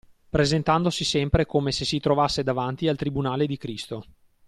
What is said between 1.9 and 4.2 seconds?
trovasse davanti al tribunale di Cristo